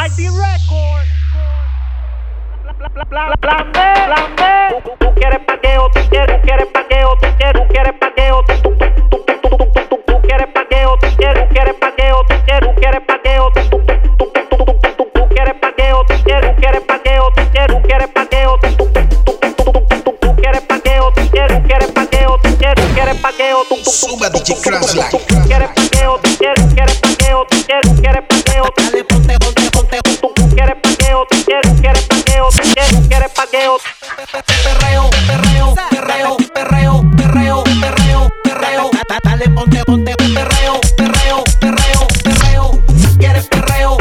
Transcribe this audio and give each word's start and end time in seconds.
Party 0.00 0.28
Record. 0.28 1.04
Plan 3.10 3.70
B, 3.70 3.78
plan 4.06 4.34
B. 4.34 4.42
Tú, 4.82 4.92
tú 4.98 5.14
quieres 5.14 5.40
paqueo, 5.46 5.90
tú 5.92 6.00
quieres, 6.08 6.40
tú 6.40 6.46
quieres 6.46 6.66
paqueo, 6.72 7.18
tú 7.20 7.26
quieres, 7.36 7.62
tú 7.62 7.68
quieres 7.68 7.94
paqueo, 8.00 8.42
tú, 8.46 8.54
tú, 8.62 8.70
tú, 8.78 8.86
tú, 9.10 9.24
tú, 9.26 9.58
tú, 9.58 9.58
tú, 9.68 9.84
tú, 9.90 10.02
tú 10.06 10.22
quieres 10.22 10.48
paqueo, 10.54 10.96
tú 11.02 11.06
quieres, 11.18 11.48
tú 11.48 11.52
quieres 11.52 11.74
paqueo, 11.78 12.24
tú 12.26 12.34
quieres, 12.46 12.74
tú 12.74 12.80
quieres 12.80 13.00
paqueo, 13.06 13.50
tú, 13.52 13.60
tú, 13.68 13.76
tú, 13.76 14.16
tú, 14.16 14.24
tú, 14.24 14.56
tú, 14.56 14.64
tú, 14.64 14.96
tú, 14.96 15.10
tú 15.12 15.28
quieres 15.28 15.54
paqueo, 15.60 16.06
tú 16.08 16.14
quieres, 16.24 16.54
tú 16.56 16.60
quieres 16.62 16.82
paqueo, 16.88 17.32
tú 17.36 17.42
quieres, 17.52 17.76
tú 17.76 17.82
quieres 17.82 18.08
paqueo, 18.08 18.58
tú, 18.58 18.68
tú, 18.76 18.84
tú, 18.88 19.02
tú, 19.04 19.36
tú, 19.54 19.72
tú, 19.72 20.00
tú, 20.00 20.16
tú 20.18 20.36
quieres 20.36 20.62
paqueo, 20.62 21.12
tú 21.12 21.30
quieres, 21.30 21.60
tú 21.60 21.66
quieres 21.68 21.90
paqueo, 21.92 22.38
tú 22.42 22.56
quieres, 22.56 22.86
tú 22.86 22.94
quieres 22.94 23.16
paqueo, 23.20 23.58
tú, 23.68 23.76
tú, 23.76 23.84
tú, 23.84 23.90
Suma 23.90 24.30
DJ 24.30 24.54
tú 24.54 24.62
Crosslack. 24.62 25.10
quieres 25.46 25.68
paqueo, 25.68 26.18
tú 26.22 26.30
quieres, 26.38 26.68
tú 26.68 26.74
quieres 26.74 26.98
paqueo, 27.00 27.46
tú 27.50 27.56
quieres, 27.66 27.82
tú 27.94 28.00
quieres 28.00 28.22
paqueo, 28.26 28.64
tú, 28.64 28.82
Dale, 28.90 29.04
ponte, 29.04 29.04
ponte, 29.04 29.38
ponte, 29.38 29.38
tú, 29.38 29.49
perreo, 34.26 35.10
perreo, 35.26 35.74
perreo, 35.90 36.36
perreo, 36.52 37.02
perreo, 37.16 37.64
perreo, 37.80 38.30
perreo. 38.44 38.90
Da- 38.92 39.02
da- 39.08 39.18
Dale, 39.24 39.48
ponte, 39.50 39.82
ponte, 39.86 40.14
perreo, 40.16 40.80
perreo, 40.96 41.44
perreo, 41.60 42.06
perreo. 42.22 42.82
¿Quieres 43.18 43.46
perreo? 43.48 43.96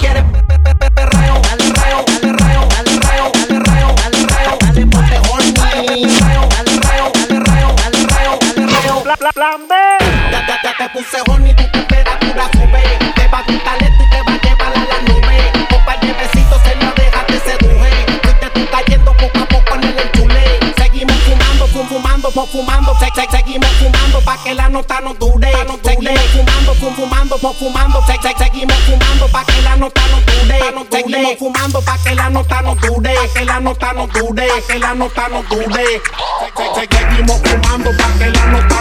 ¿Quieres 0.00 0.22
pe- 0.24 0.42
pe- 0.46 0.58
pe- 0.64 0.74
pe- 0.78 0.90
perreo? 0.90 1.40
Dale 1.42 1.72
reo, 1.82 2.04
dale 2.06 2.32
reo, 2.32 2.68
dale 2.68 3.00
reo, 3.00 3.30
dale 3.34 3.58
reo, 3.58 3.94
dale 3.96 4.26
reo, 4.26 4.58
dale 4.60 4.86
ponte 4.86 5.18
horny. 5.28 5.52
Reo, 6.20 6.48
dale 6.54 6.80
reo, 6.80 7.12
dale 7.12 7.40
reo, 7.40 7.74
dale 7.76 8.06
reo, 8.06 8.38
dale 8.56 8.66
reo. 8.66 9.02
Pla- 9.02 9.16
pla- 9.16 9.32
Plan 9.34 9.60
B. 9.68 9.74
Ya, 10.30 10.40
ya, 10.46 10.56
ya 10.62 10.72
te 10.78 10.88
puse 10.92 11.18
fumando, 22.34 22.46
fum, 22.46 22.46
fumando. 22.46 22.94
Se, 22.98 23.06
se- 23.14 23.28
seguimos 23.30 23.70
fumando 23.78 24.20
pa' 24.24 24.36
que 24.42 24.54
la 24.54 24.68
nota 24.68 25.00
no 25.00 25.14
dure. 25.14 25.50
Seguimos 25.84 26.20
fumando, 26.32 26.74
fum, 26.74 26.94
fumando, 26.94 27.38
fum, 27.38 27.54
fumando. 27.54 28.02
Se, 28.06 28.12
se- 28.22 28.34
seguimos 28.38 28.76
fumando 28.80 29.28
pa' 29.28 29.44
que 29.44 29.62
la 29.62 29.76
nota 29.76 30.00
no 30.08 30.20
dure. 30.20 30.58
Seguimos 30.90 31.38
fumando 31.38 31.80
pa' 31.82 31.98
que 32.02 32.14
la 32.14 32.30
nota 32.30 32.62
no 32.62 32.74
dure. 32.74 33.14
Que 33.34 33.44
la 33.44 33.60
nota 33.60 33.92
no 33.92 34.06
dure, 34.08 34.48
que 34.66 34.78
la 34.78 34.94
nota 34.94 35.28
no 35.28 35.42
dure. 35.44 35.84
Se- 35.84 36.52
se- 36.56 36.80
se- 36.80 37.04
Seguimos 37.04 37.40
fumando 37.44 37.90
pa' 37.96 38.18
que 38.18 38.30
la 38.30 38.46
nota 38.46 38.73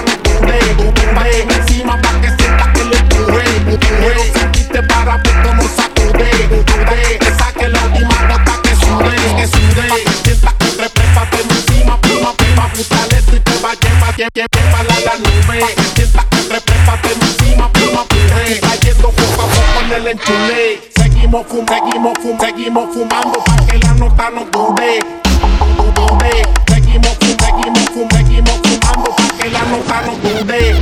Seguimos 20.15 21.47
fum, 21.47 21.65
seguimos 21.67 22.13
fum, 22.21 22.37
seguimos 22.39 22.93
fumando 22.93 23.43
pa' 23.45 23.65
que 23.65 23.79
la 23.79 23.93
nota 23.95 24.29
no 24.29 24.45
dure. 24.45 24.99
Dure, 25.95 26.31
seguimos 26.67 27.17
fum, 27.17 27.35
seguimos 27.39 27.89
fum, 27.89 28.07
seguimos 28.11 28.59
fumando 28.61 29.09
pa' 29.15 29.37
que 29.39 29.49
la 29.49 29.61
nota 29.63 30.01
no 30.05 30.13
dure. 30.21 30.73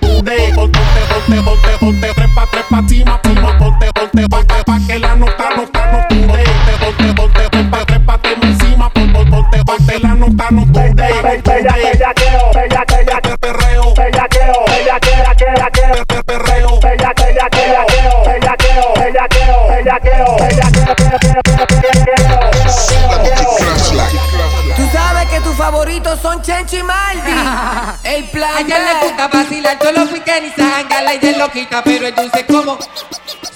Dure, 0.00 0.52
ponte, 0.54 0.78
ponte, 1.10 1.42
ponte, 1.42 1.78
ponte, 1.78 2.14
trepa, 2.14 2.46
trepa, 2.50 2.78
encima, 2.78 3.20
prima, 3.20 3.58
ponte, 3.58 3.90
ponte, 3.92 4.28
ponte, 4.30 4.54
pa' 4.64 4.78
que 4.86 4.98
la 4.98 5.14
nota, 5.14 5.50
no 5.54 5.64
dure. 6.08 6.44
Ponte, 6.80 7.14
ponte, 7.14 7.84
trépate 7.86 8.28
encima, 8.42 8.88
ponte, 8.90 9.24
ponte, 9.30 9.64
ponte, 9.66 9.98
la 10.00 10.14
nota 10.14 10.46
no 10.52 10.64
dure. 10.64 10.94
Bella- 10.94 11.22
bellaqueo, 11.22 12.50
bellaqueo, 12.54 13.04
bellaqueo, 13.04 13.94
Tú 24.76 24.88
sabes 24.92 25.28
que 25.28 25.40
tus 25.40 25.56
favoritos 25.56 26.20
son 26.20 26.42
Chencho 26.42 26.76
y 26.76 26.82
Maldi. 26.82 27.32
El 28.04 28.24
plan 28.30 28.56
A 28.56 28.60
ella 28.60 28.78
le 28.78 29.06
gusta 29.06 29.28
vacilar 29.28 29.78
todos 29.78 29.94
los 29.94 30.12
weekends 30.12 30.48
y 30.56 30.60
sangala 30.60 31.14
y 31.14 31.18
es 31.22 31.36
loquita, 31.36 31.82
pero 31.82 32.06
es 32.06 32.16
dulce 32.16 32.46
como 32.46 32.78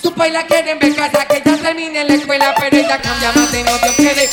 su 0.03 0.13
país 0.15 0.33
la 0.33 0.45
quieren 0.47 0.79
ver 0.79 0.95
casa 0.95 1.25
que 1.27 1.43
ya 1.45 1.57
termine 1.57 2.05
la 2.05 2.15
escuela, 2.15 2.55
pero 2.59 2.77
ella 2.77 3.01
cambia 3.01 3.33
más 3.33 3.53
de 3.53 3.63
novio 3.63 3.97
que 3.97 4.15
de 4.15 4.29